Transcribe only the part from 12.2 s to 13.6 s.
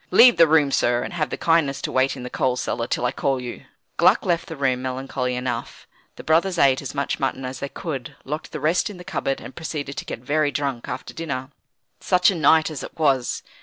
a night as it was!